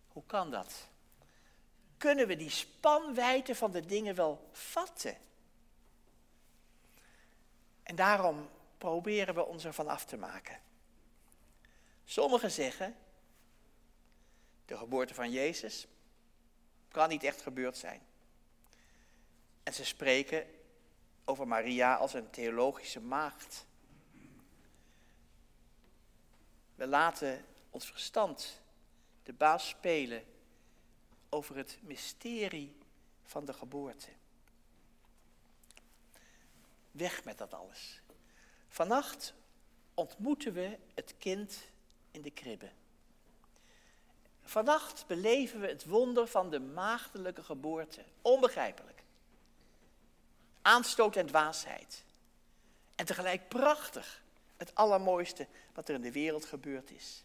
Hoe 0.08 0.24
kan 0.26 0.52
dat? 0.52 0.88
Kunnen 1.98 2.28
we 2.28 2.36
die 2.36 2.50
spanwijte 2.50 3.56
van 3.56 3.72
de 3.72 3.86
dingen 3.86 4.16
wel 4.16 4.50
vatten? 4.52 5.18
En 7.84 7.96
daarom 7.96 8.50
proberen 8.78 9.36
we 9.36 9.46
ons 9.46 9.66
ervan 9.66 9.88
af 9.88 10.06
te 10.06 10.18
maken. 10.18 10.60
Sommigen 12.04 12.52
zeggen, 12.52 12.96
de 14.66 14.78
geboorte 14.78 15.14
van 15.14 15.32
Jezus 15.32 15.88
kan 16.88 17.10
niet 17.10 17.24
echt 17.24 17.42
gebeurd 17.42 17.78
zijn. 17.78 18.02
En 19.64 19.74
ze 19.74 19.86
spreken 19.86 20.48
over 21.26 21.48
Maria 21.48 21.96
als 21.96 22.14
een 22.14 22.30
theologische 22.30 23.00
maagd. 23.00 23.66
We 26.76 26.88
laten 26.88 27.46
ons 27.70 27.86
verstand 27.86 28.62
de 29.24 29.34
baas 29.34 29.68
spelen 29.68 30.24
over 31.36 31.56
het 31.56 31.78
mysterie 31.82 32.76
van 33.24 33.46
de 33.46 33.54
geboorte. 33.54 34.10
Weg 36.92 37.24
met 37.24 37.38
dat 37.38 37.54
alles. 37.54 38.02
Vannacht 38.68 39.34
ontmoeten 39.94 40.54
we 40.54 40.78
het 40.94 41.16
kind 41.18 41.58
in 42.12 42.22
de 42.22 42.32
kribbe. 42.32 42.72
Vannacht 44.44 45.08
beleven 45.08 45.60
we 45.60 45.68
het 45.68 45.86
wonder 45.86 46.28
van 46.28 46.50
de 46.50 46.60
maagdelijke 46.60 47.44
geboorte. 47.44 48.06
Onbegrijpelijk. 48.22 49.04
Aanstoot 50.62 51.16
en 51.16 51.26
dwaasheid. 51.26 52.04
En 52.96 53.06
tegelijk 53.06 53.48
prachtig. 53.48 54.24
Het 54.58 54.76
allermooiste 54.76 55.48
wat 55.74 55.90
er 55.90 55.96
in 55.96 56.02
de 56.02 56.12
wereld 56.12 56.46
gebeurd 56.46 56.92
is. 56.92 57.24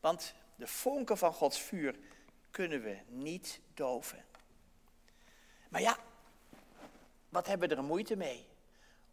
Want 0.00 0.34
de 0.56 0.66
vonken 0.66 1.18
van 1.18 1.32
Gods 1.32 1.60
vuur 1.60 1.98
kunnen 2.56 2.82
we 2.82 2.96
niet 3.08 3.60
doven. 3.74 4.24
Maar 5.68 5.80
ja, 5.80 5.98
wat 7.28 7.46
hebben 7.46 7.68
we 7.68 7.74
er 7.74 7.84
moeite 7.84 8.16
mee? 8.16 8.46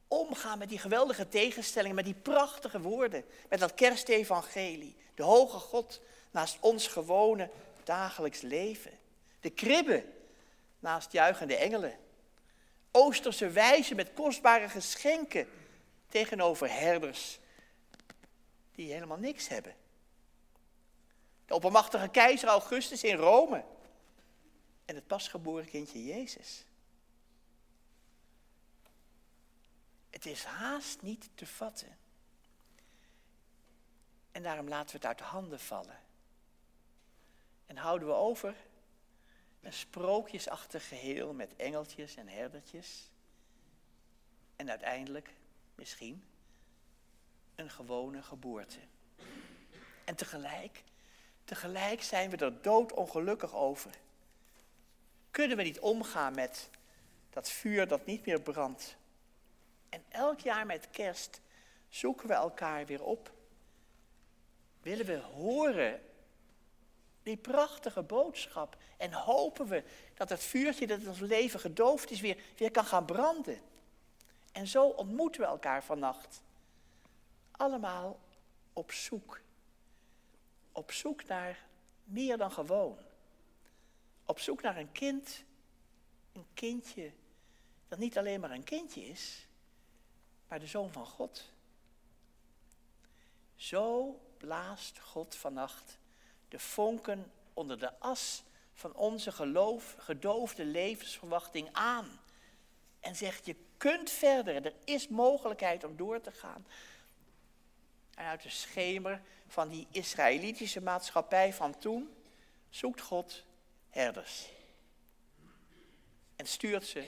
Omgaan 0.07 0.57
met 0.57 0.69
die 0.69 0.77
geweldige 0.77 1.27
tegenstellingen, 1.27 1.95
met 1.95 2.05
die 2.05 2.13
prachtige 2.13 2.81
woorden, 2.81 3.25
met 3.49 3.59
dat 3.59 3.73
kerstevangelie. 3.73 4.95
De 5.15 5.23
hoge 5.23 5.57
God 5.57 6.01
naast 6.31 6.57
ons 6.59 6.87
gewone 6.87 7.49
dagelijks 7.83 8.41
leven. 8.41 8.91
De 9.39 9.49
kribben 9.49 10.13
naast 10.79 11.11
juichende 11.11 11.55
engelen. 11.55 11.97
Oosterse 12.91 13.49
wijzen 13.49 13.95
met 13.95 14.13
kostbare 14.13 14.69
geschenken 14.69 15.47
tegenover 16.07 16.71
herders 16.71 17.39
die 18.71 18.93
helemaal 18.93 19.17
niks 19.17 19.47
hebben. 19.47 19.75
De 21.45 21.53
oppermachtige 21.53 22.07
keizer 22.07 22.47
Augustus 22.47 23.03
in 23.03 23.15
Rome. 23.15 23.63
En 24.85 24.95
het 24.95 25.07
pasgeboren 25.07 25.69
kindje 25.69 26.03
Jezus. 26.03 26.65
Het 30.09 30.25
is 30.25 30.43
haast 30.43 31.01
niet 31.01 31.29
te 31.35 31.47
vatten. 31.47 31.97
En 34.31 34.43
daarom 34.43 34.67
laten 34.67 34.89
we 34.89 34.95
het 34.95 35.05
uit 35.05 35.17
de 35.17 35.23
handen 35.23 35.59
vallen. 35.59 35.99
En 37.65 37.77
houden 37.77 38.07
we 38.07 38.13
over 38.13 38.55
een 39.61 39.73
sprookjesachtig 39.73 40.87
geheel 40.87 41.33
met 41.33 41.55
engeltjes 41.55 42.15
en 42.15 42.27
herdertjes. 42.27 43.09
En 44.55 44.69
uiteindelijk, 44.69 45.33
misschien, 45.75 46.23
een 47.55 47.69
gewone 47.69 48.23
geboorte. 48.23 48.79
En 50.03 50.15
tegelijk, 50.15 50.83
tegelijk 51.43 52.03
zijn 52.03 52.29
we 52.29 52.37
er 52.37 52.61
doodongelukkig 52.61 53.53
over. 53.53 53.91
Kunnen 55.31 55.57
we 55.57 55.63
niet 55.63 55.79
omgaan 55.79 56.35
met 56.35 56.69
dat 57.29 57.49
vuur 57.49 57.87
dat 57.87 58.05
niet 58.05 58.25
meer 58.25 58.41
brandt? 58.41 58.95
En 59.89 60.03
elk 60.09 60.39
jaar 60.39 60.65
met 60.65 60.89
kerst 60.91 61.41
zoeken 61.89 62.27
we 62.27 62.33
elkaar 62.33 62.85
weer 62.85 63.03
op. 63.03 63.31
Willen 64.81 65.05
we 65.05 65.17
horen 65.17 66.01
die 67.23 67.37
prachtige 67.37 68.03
boodschap. 68.03 68.77
En 68.97 69.13
hopen 69.13 69.67
we 69.67 69.83
dat 70.13 70.29
het 70.29 70.43
vuurtje 70.43 70.87
dat 70.87 70.99
in 70.99 71.07
ons 71.07 71.19
leven 71.19 71.59
gedoofd 71.59 72.11
is 72.11 72.21
weer, 72.21 72.37
weer 72.57 72.71
kan 72.71 72.85
gaan 72.85 73.05
branden. 73.05 73.59
En 74.51 74.67
zo 74.67 74.85
ontmoeten 74.85 75.41
we 75.41 75.47
elkaar 75.47 75.83
vannacht. 75.83 76.41
Allemaal 77.51 78.19
op 78.73 78.91
zoek. 78.91 79.41
Op 80.73 80.91
zoek 80.91 81.25
naar 81.25 81.65
meer 82.03 82.37
dan 82.37 82.51
gewoon. 82.51 82.97
Op 84.25 84.39
zoek 84.39 84.61
naar 84.61 84.77
een 84.77 84.91
kind, 84.91 85.43
een 86.31 86.45
kindje, 86.53 87.11
dat 87.87 87.99
niet 87.99 88.17
alleen 88.17 88.39
maar 88.39 88.51
een 88.51 88.63
kindje 88.63 89.05
is, 89.05 89.47
maar 90.47 90.59
de 90.59 90.67
zoon 90.67 90.91
van 90.91 91.05
God. 91.05 91.51
Zo 93.55 94.19
blaast 94.37 94.99
God 94.99 95.35
vannacht 95.35 95.97
de 96.47 96.59
vonken 96.59 97.31
onder 97.53 97.79
de 97.79 97.99
as 97.99 98.43
van 98.73 98.95
onze 98.95 99.31
geloof, 99.31 99.95
gedoofde 99.97 100.65
levensverwachting 100.65 101.69
aan. 101.71 102.19
En 102.99 103.15
zegt, 103.15 103.45
je 103.45 103.55
kunt 103.77 104.09
verder, 104.09 104.65
er 104.65 104.73
is 104.83 105.07
mogelijkheid 105.07 105.83
om 105.83 105.97
door 105.97 106.21
te 106.21 106.31
gaan. 106.31 106.65
En 108.15 108.25
uit 108.25 108.41
de 108.41 108.49
schemer 108.49 109.21
van 109.47 109.69
die 109.69 109.87
Israëlitische 109.91 110.81
maatschappij 110.81 111.53
van 111.53 111.77
toen 111.77 112.15
zoekt 112.69 113.01
God 113.01 113.45
herders. 113.89 114.49
En 116.35 116.45
stuurt 116.45 116.85
ze 116.85 117.07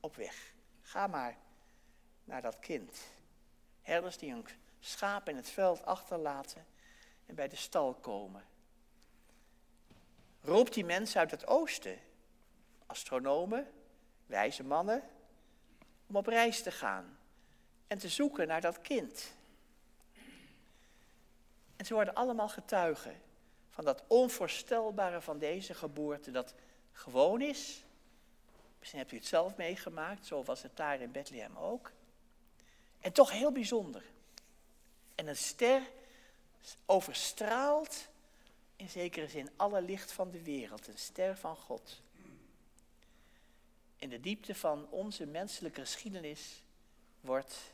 op 0.00 0.16
weg. 0.16 0.52
Ga 0.82 1.06
maar 1.06 1.36
naar 2.24 2.42
dat 2.42 2.58
kind. 2.58 2.98
Herders 3.82 4.18
die 4.18 4.32
een 4.32 4.46
schaap 4.80 5.28
in 5.28 5.36
het 5.36 5.48
veld 5.48 5.84
achterlaten 5.84 6.66
en 7.26 7.34
bij 7.34 7.48
de 7.48 7.56
stal 7.56 7.94
komen 7.94 8.44
roept 10.46 10.74
die 10.74 10.84
mensen 10.84 11.20
uit 11.20 11.30
het 11.30 11.46
oosten. 11.46 11.98
astronomen, 12.86 13.72
wijze 14.26 14.64
mannen, 14.64 15.02
om 16.06 16.16
op 16.16 16.26
reis 16.26 16.62
te 16.62 16.70
gaan 16.70 17.18
en 17.86 17.98
te 17.98 18.08
zoeken 18.08 18.46
naar 18.46 18.60
dat 18.60 18.80
kind. 18.80 19.35
En 21.76 21.86
ze 21.86 21.94
worden 21.94 22.14
allemaal 22.14 22.48
getuigen 22.48 23.20
van 23.70 23.84
dat 23.84 24.02
onvoorstelbare 24.06 25.20
van 25.20 25.38
deze 25.38 25.74
geboorte, 25.74 26.30
dat 26.30 26.54
gewoon 26.92 27.40
is. 27.40 27.84
Misschien 28.78 29.00
hebt 29.00 29.12
u 29.12 29.16
het 29.16 29.26
zelf 29.26 29.56
meegemaakt, 29.56 30.26
zo 30.26 30.42
was 30.42 30.62
het 30.62 30.76
daar 30.76 31.00
in 31.00 31.12
Bethlehem 31.12 31.56
ook. 31.56 31.92
En 33.00 33.12
toch 33.12 33.30
heel 33.30 33.52
bijzonder. 33.52 34.02
En 35.14 35.26
een 35.26 35.36
ster 35.36 35.82
overstraalt 36.86 38.08
in 38.76 38.88
zekere 38.88 39.28
zin 39.28 39.50
alle 39.56 39.82
licht 39.82 40.12
van 40.12 40.30
de 40.30 40.42
wereld, 40.42 40.86
een 40.86 40.98
ster 40.98 41.36
van 41.36 41.56
God. 41.56 42.00
In 43.96 44.08
de 44.08 44.20
diepte 44.20 44.54
van 44.54 44.86
onze 44.90 45.26
menselijke 45.26 45.80
geschiedenis 45.80 46.62
wordt 47.20 47.72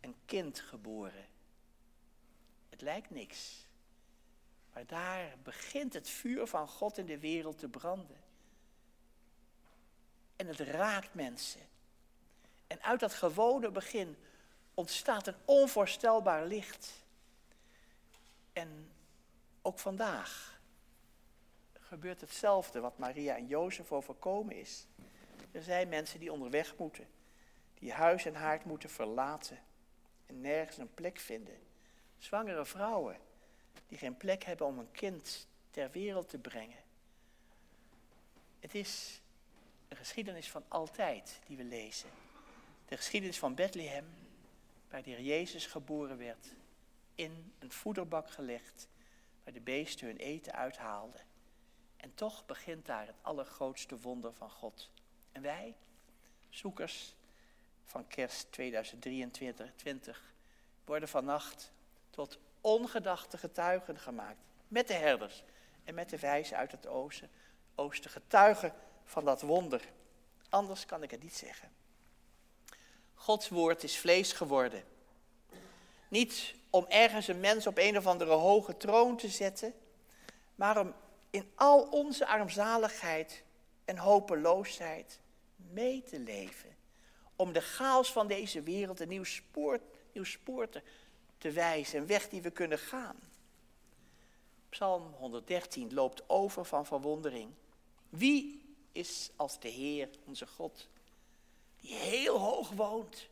een 0.00 0.14
kind 0.24 0.60
geboren. 0.60 1.26
Lijkt 2.82 3.10
niks. 3.10 3.66
Maar 4.72 4.86
daar 4.86 5.36
begint 5.42 5.92
het 5.92 6.08
vuur 6.08 6.46
van 6.46 6.68
God 6.68 6.98
in 6.98 7.06
de 7.06 7.18
wereld 7.18 7.58
te 7.58 7.68
branden. 7.68 8.20
En 10.36 10.46
het 10.46 10.60
raakt 10.60 11.14
mensen. 11.14 11.60
En 12.66 12.82
uit 12.82 13.00
dat 13.00 13.14
gewone 13.14 13.70
begin 13.70 14.16
ontstaat 14.74 15.26
een 15.26 15.36
onvoorstelbaar 15.44 16.46
licht. 16.46 17.04
En 18.52 18.92
ook 19.62 19.78
vandaag 19.78 20.60
gebeurt 21.72 22.20
hetzelfde 22.20 22.80
wat 22.80 22.98
Maria 22.98 23.36
en 23.36 23.46
Jozef 23.46 23.92
overkomen 23.92 24.56
is. 24.56 24.86
Er 25.52 25.62
zijn 25.62 25.88
mensen 25.88 26.20
die 26.20 26.32
onderweg 26.32 26.76
moeten, 26.76 27.06
die 27.74 27.92
huis 27.92 28.24
en 28.24 28.34
haard 28.34 28.64
moeten 28.64 28.90
verlaten 28.90 29.58
en 30.26 30.40
nergens 30.40 30.78
een 30.78 30.94
plek 30.94 31.18
vinden. 31.18 31.70
Zwangere 32.22 32.64
vrouwen 32.64 33.16
die 33.88 33.98
geen 33.98 34.16
plek 34.16 34.44
hebben 34.44 34.66
om 34.66 34.78
een 34.78 34.90
kind 34.90 35.48
ter 35.70 35.90
wereld 35.90 36.28
te 36.28 36.38
brengen. 36.38 36.82
Het 38.60 38.74
is 38.74 39.20
een 39.88 39.96
geschiedenis 39.96 40.50
van 40.50 40.64
altijd 40.68 41.40
die 41.46 41.56
we 41.56 41.64
lezen. 41.64 42.10
De 42.86 42.96
geschiedenis 42.96 43.38
van 43.38 43.54
Bethlehem, 43.54 44.06
waar 44.90 45.02
de 45.02 45.10
Heer 45.10 45.20
Jezus 45.20 45.66
geboren 45.66 46.18
werd, 46.18 46.46
in 47.14 47.52
een 47.58 47.72
voederbak 47.72 48.30
gelegd, 48.30 48.88
waar 49.44 49.52
de 49.52 49.60
beesten 49.60 50.06
hun 50.06 50.16
eten 50.16 50.52
uithaalden. 50.52 51.20
En 51.96 52.14
toch 52.14 52.46
begint 52.46 52.86
daar 52.86 53.06
het 53.06 53.22
allergrootste 53.22 53.98
wonder 53.98 54.34
van 54.34 54.50
God. 54.50 54.90
En 55.32 55.42
wij, 55.42 55.76
zoekers 56.48 57.14
van 57.84 58.06
kerst 58.06 58.52
2023, 58.52 60.34
worden 60.84 61.08
vannacht 61.08 61.72
tot 62.12 62.38
ongedachte 62.60 63.38
getuigen 63.38 63.98
gemaakt. 63.98 64.38
Met 64.68 64.88
de 64.88 64.94
herders 64.94 65.42
en 65.84 65.94
met 65.94 66.10
de 66.10 66.18
wijzen 66.18 66.56
uit 66.56 66.72
het 66.72 66.86
oosten. 66.86 67.30
Oosten 67.74 68.10
getuigen 68.10 68.74
van 69.04 69.24
dat 69.24 69.40
wonder. 69.40 69.82
Anders 70.48 70.86
kan 70.86 71.02
ik 71.02 71.10
het 71.10 71.22
niet 71.22 71.36
zeggen. 71.36 71.72
Gods 73.14 73.48
woord 73.48 73.82
is 73.82 73.98
vlees 73.98 74.32
geworden. 74.32 74.84
Niet 76.08 76.54
om 76.70 76.86
ergens 76.88 77.28
een 77.28 77.40
mens 77.40 77.66
op 77.66 77.78
een 77.78 77.96
of 77.96 78.06
andere 78.06 78.32
hoge 78.32 78.76
troon 78.76 79.16
te 79.16 79.28
zetten, 79.28 79.74
maar 80.54 80.80
om 80.80 80.94
in 81.30 81.50
al 81.54 81.82
onze 81.82 82.26
armzaligheid 82.26 83.44
en 83.84 83.98
hopeloosheid 83.98 85.20
mee 85.56 86.02
te 86.02 86.18
leven. 86.20 86.76
Om 87.36 87.52
de 87.52 87.60
chaos 87.60 88.12
van 88.12 88.26
deze 88.26 88.62
wereld 88.62 89.00
een 89.00 89.08
nieuw 89.08 89.24
spoor, 89.24 89.80
nieuw 90.12 90.24
spoor 90.24 90.68
te, 90.68 90.82
te 91.42 91.50
wijzen, 91.50 92.00
een 92.00 92.06
weg 92.06 92.28
die 92.28 92.42
we 92.42 92.50
kunnen 92.50 92.78
gaan. 92.78 93.16
Psalm 94.68 95.12
113 95.12 95.94
loopt 95.94 96.28
over 96.28 96.64
van 96.64 96.86
verwondering. 96.86 97.52
Wie 98.08 98.64
is 98.92 99.30
als 99.36 99.60
de 99.60 99.68
Heer, 99.68 100.08
onze 100.24 100.46
God, 100.46 100.88
die 101.80 101.94
heel 101.94 102.38
hoog 102.38 102.70
woont 102.70 103.28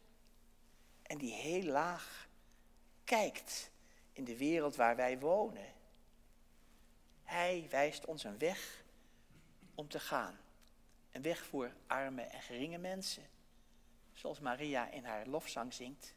en 1.02 1.18
die 1.18 1.32
heel 1.32 1.62
laag 1.62 2.28
kijkt 3.04 3.70
in 4.12 4.24
de 4.24 4.36
wereld 4.36 4.76
waar 4.76 4.96
wij 4.96 5.18
wonen. 5.18 5.72
Hij 7.22 7.66
wijst 7.70 8.04
ons 8.04 8.24
een 8.24 8.38
weg 8.38 8.84
om 9.74 9.88
te 9.88 10.00
gaan. 10.00 10.38
Een 11.10 11.22
weg 11.22 11.44
voor 11.44 11.72
arme 11.86 12.22
en 12.22 12.42
geringe 12.42 12.78
mensen. 12.78 13.28
Zoals 14.12 14.40
Maria 14.40 14.90
in 14.90 15.04
haar 15.04 15.26
lofzang 15.26 15.74
zingt. 15.74 16.14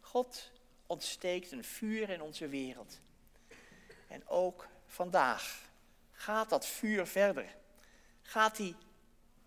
God 0.00 0.54
ontsteekt 0.86 1.52
een 1.52 1.64
vuur 1.64 2.10
in 2.10 2.22
onze 2.22 2.48
wereld. 2.48 3.00
En 4.08 4.28
ook 4.28 4.66
vandaag 4.86 5.60
gaat 6.12 6.48
dat 6.48 6.66
vuur 6.66 7.06
verder. 7.06 7.56
Gaat 8.22 8.58
hij 8.58 8.74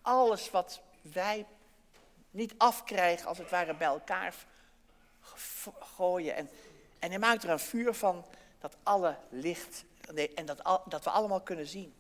alles 0.02 0.50
wat 0.50 0.82
wij 1.02 1.46
niet 2.32 2.54
afkrijgen, 2.58 3.28
als 3.28 3.38
het 3.38 3.50
ware 3.50 3.76
bij 3.76 3.88
elkaar 3.88 4.36
gooien. 5.80 6.36
En, 6.36 6.50
en 7.00 7.10
hij 7.10 7.20
maakt 7.20 7.44
er 7.44 7.50
een 7.50 7.60
vuur 7.60 7.94
van 7.94 8.26
dat 8.60 8.78
alle 8.84 9.18
licht 9.30 9.84
en 10.36 10.46
dat, 10.46 10.82
dat 10.86 11.04
we 11.04 11.10
allemaal 11.10 11.42
kunnen 11.42 11.68
zien. 11.68 11.94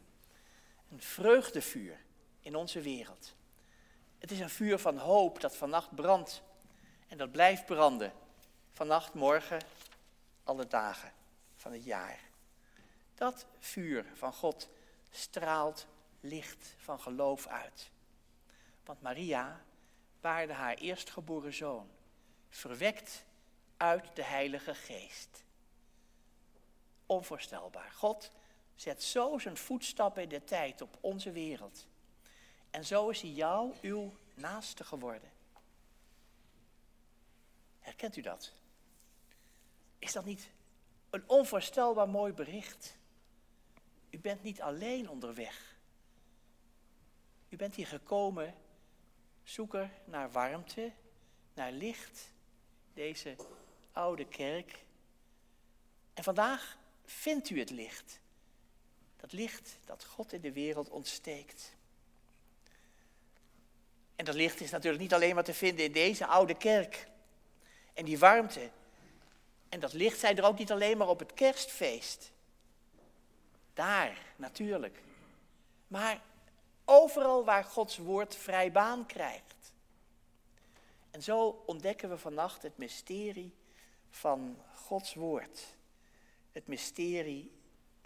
Een 0.92 1.02
vreugdevuur 1.02 1.98
in 2.42 2.56
onze 2.56 2.82
wereld. 2.82 3.36
Het 4.20 4.32
is 4.32 4.40
een 4.40 4.50
vuur 4.50 4.80
van 4.80 4.98
hoop 4.98 5.42
dat 5.42 5.56
vannacht 5.56 5.96
brandt. 5.96 6.42
En 7.08 7.18
dat 7.18 7.32
blijft 7.32 7.66
branden. 7.66 8.14
Vannacht, 8.80 9.14
morgen, 9.14 9.62
alle 10.44 10.68
dagen 10.68 11.12
van 11.56 11.72
het 11.72 11.84
jaar. 11.84 12.20
Dat 13.16 13.46
vuur 13.60 14.06
van 14.14 14.34
God 14.34 14.70
straalt 15.10 15.88
licht 16.20 16.76
van 16.78 17.00
geloof 17.00 17.48
uit. 17.48 17.90
Want 18.86 19.02
Maria 19.02 19.62
baarde 20.22 20.54
haar 20.54 20.74
eerstgeboren 20.74 21.54
zoon, 21.54 21.90
verwekt 22.50 23.24
uit 23.78 24.16
de 24.16 24.24
Heilige 24.24 24.76
Geest. 24.76 25.44
Onvoorstelbaar. 27.06 27.92
God 27.92 28.32
zet 28.76 29.04
zo 29.04 29.38
zijn 29.38 29.58
voetstappen 29.58 30.24
in 30.24 30.30
de 30.30 30.44
tijd 30.44 30.82
op 30.82 30.98
onze 31.02 31.32
wereld. 31.32 31.88
En 32.70 32.86
zo 32.86 33.10
is 33.10 33.22
hij 33.22 33.32
jou, 33.32 33.74
uw 33.82 34.14
naaste 34.34 34.84
geworden. 34.84 35.32
Herkent 37.80 38.16
u 38.16 38.22
dat? 38.22 38.58
Is 40.00 40.14
dat 40.14 40.26
niet 40.26 40.50
een 41.10 41.24
onvoorstelbaar 41.28 42.10
mooi 42.10 42.34
bericht? 42.34 42.98
U 44.10 44.20
bent 44.20 44.44
niet 44.44 44.62
alleen 44.62 45.10
onderweg. 45.10 45.78
U 47.50 47.56
bent 47.56 47.76
hier 47.76 47.88
gekomen, 47.88 48.56
zoeker 49.44 49.92
naar 50.06 50.32
warmte, 50.32 50.92
naar 51.54 51.72
licht, 51.72 52.34
deze 52.94 53.36
oude 53.92 54.26
kerk. 54.26 54.86
En 56.14 56.24
vandaag 56.24 56.78
vindt 57.06 57.50
u 57.50 57.60
het 57.60 57.70
licht. 57.70 58.20
Dat 59.18 59.32
licht 59.32 59.78
dat 59.86 60.06
God 60.06 60.34
in 60.34 60.42
de 60.42 60.52
wereld 60.52 60.90
ontsteekt. 60.90 61.76
En 64.16 64.26
dat 64.26 64.36
licht 64.36 64.62
is 64.62 64.72
natuurlijk 64.72 65.02
niet 65.02 65.14
alleen 65.14 65.36
maar 65.36 65.44
te 65.44 65.54
vinden 65.54 65.86
in 65.86 65.92
deze 65.92 66.26
oude 66.26 66.58
kerk. 66.58 67.08
En 67.94 68.06
die 68.06 68.20
warmte. 68.20 68.70
En 69.70 69.80
dat 69.80 69.94
licht 69.94 70.20
zijn 70.20 70.38
er 70.38 70.44
ook 70.44 70.58
niet 70.58 70.72
alleen 70.72 70.98
maar 70.98 71.08
op 71.08 71.20
het 71.20 71.34
kerstfeest. 71.34 72.32
Daar, 73.74 74.18
natuurlijk. 74.36 75.02
Maar 75.88 76.22
overal 76.86 77.46
waar 77.46 77.64
Gods 77.64 77.98
woord 77.98 78.36
vrij 78.36 78.72
baan 78.72 79.06
krijgt. 79.06 79.74
En 81.12 81.24
zo 81.24 81.64
ontdekken 81.66 82.10
we 82.10 82.18
vannacht 82.18 82.62
het 82.62 82.78
mysterie 82.78 83.54
van 84.10 84.58
Gods 84.74 85.14
woord. 85.14 85.78
Het 86.52 86.68
mysterie 86.68 87.52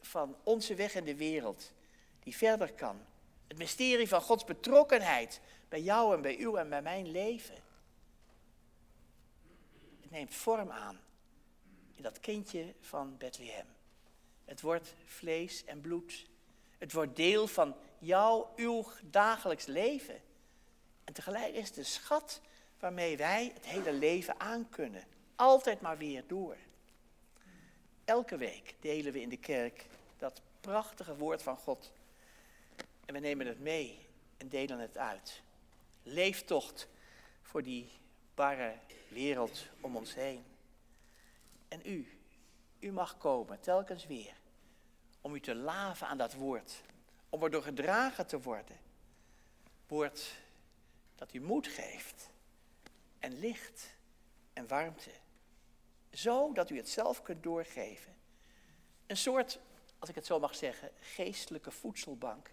van 0.02 0.36
onze 0.44 0.76
weg 0.76 0.96
in 0.96 1.04
de 1.04 1.16
wereld, 1.16 1.72
die 2.20 2.38
verder 2.38 2.74
kan. 2.74 3.06
Het 3.48 3.58
mysterie 3.58 4.08
van 4.08 4.22
Gods 4.22 4.44
betrokkenheid 4.44 5.42
bij 5.70 5.82
jou 5.82 6.16
en 6.16 6.22
bij 6.22 6.38
u 6.38 6.56
en 6.56 6.70
bij 6.70 6.82
mijn 6.82 7.12
leven. 7.12 7.56
Het 10.02 10.12
neemt 10.12 10.34
vorm 10.34 10.72
aan 10.72 11.00
dat 12.04 12.20
kindje 12.20 12.74
van 12.80 13.18
Bethlehem. 13.18 13.66
Het 14.46 14.62
wordt 14.62 14.94
vlees 15.06 15.66
en 15.66 15.82
bloed. 15.82 16.26
Het 16.78 16.94
wordt 16.94 17.16
deel 17.16 17.48
van 17.48 17.76
jouw, 18.00 18.54
uw 18.56 18.86
dagelijks 19.02 19.66
leven. 19.66 20.22
En 21.04 21.14
tegelijk 21.14 21.54
is 21.54 21.66
het 21.66 21.76
de 21.76 21.84
schat 21.84 22.42
waarmee 22.80 23.18
wij 23.18 23.52
het 23.54 23.66
hele 23.66 23.94
leven 23.94 24.40
aankunnen. 24.40 25.04
Altijd 25.36 25.82
maar 25.82 25.98
weer 25.98 26.24
door. 26.28 26.58
Elke 28.06 28.38
week 28.38 28.76
delen 28.80 29.14
we 29.14 29.22
in 29.22 29.30
de 29.30 29.38
kerk 29.38 29.86
dat 30.18 30.42
prachtige 30.62 31.16
woord 31.16 31.44
van 31.44 31.58
God. 31.58 31.92
En 33.06 33.14
we 33.14 33.20
nemen 33.20 33.48
het 33.48 33.60
mee 33.60 34.08
en 34.38 34.50
delen 34.50 34.80
het 34.80 34.98
uit. 34.98 35.42
Leeftocht 36.04 36.88
voor 37.42 37.64
die 37.64 37.90
barre 38.34 38.74
wereld 39.08 39.66
om 39.82 39.96
ons 39.96 40.16
heen. 40.16 40.53
En 41.74 41.82
u, 41.86 42.08
u 42.80 42.92
mag 42.92 43.18
komen, 43.18 43.60
telkens 43.60 44.06
weer, 44.06 44.34
om 45.22 45.36
u 45.36 45.40
te 45.40 45.56
laven 45.56 46.08
aan 46.08 46.18
dat 46.18 46.34
woord, 46.34 46.82
om 47.30 47.44
erdoor 47.44 47.64
gedragen 47.64 48.28
te 48.28 48.42
worden. 48.42 48.78
Woord 49.88 50.36
dat 51.16 51.34
u 51.34 51.42
moed 51.42 51.68
geeft 51.68 52.30
en 53.20 53.40
licht 53.40 53.96
en 54.54 54.68
warmte. 54.68 55.10
Zo 56.12 56.54
dat 56.54 56.70
u 56.70 56.78
het 56.78 56.90
zelf 56.90 57.22
kunt 57.22 57.44
doorgeven. 57.44 58.16
Een 59.08 59.18
soort, 59.18 59.60
als 60.00 60.10
ik 60.10 60.16
het 60.16 60.26
zo 60.26 60.40
mag 60.40 60.56
zeggen, 60.56 60.92
geestelijke 61.00 61.72
voedselbank. 61.72 62.52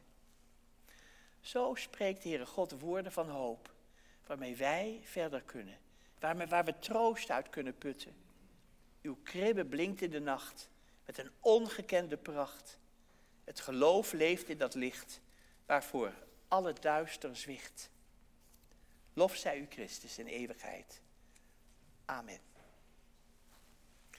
Zo 1.41 1.75
spreekt 1.75 2.23
de 2.23 2.29
Heere 2.29 2.47
God 2.47 2.81
woorden 2.81 3.13
van 3.13 3.29
hoop, 3.29 3.73
waarmee 4.27 4.57
wij 4.57 5.01
verder 5.05 5.43
kunnen, 5.43 5.79
waarmee, 6.19 6.47
waar 6.47 6.65
we 6.65 6.79
troost 6.79 7.31
uit 7.31 7.51
kunnen 7.51 7.79
putten. 7.79 8.29
Uw 9.03 9.17
kribbe 9.23 9.65
blinkt 9.65 10.03
in 10.03 10.11
de 10.11 10.21
nacht 10.21 10.69
met 11.07 11.19
een 11.19 11.31
ongekende 11.41 12.17
pracht. 12.17 12.79
Het 13.45 13.61
geloof 13.61 14.13
leeft 14.13 14.49
in 14.49 14.59
dat 14.59 14.75
licht, 14.75 15.21
waarvoor 15.67 16.13
alle 16.49 16.73
duister 16.73 17.37
zwicht. 17.37 17.91
Lof 19.13 19.37
zij 19.37 19.59
u 19.59 19.67
Christus 19.69 20.19
in 20.19 20.27
eeuwigheid. 20.27 21.01
Amen. 22.05 22.50